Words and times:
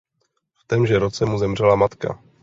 V 0.59 0.63
témže 0.67 0.99
roce 0.99 1.25
mu 1.25 1.37
zemřela 1.37 1.75
matka. 1.75 2.19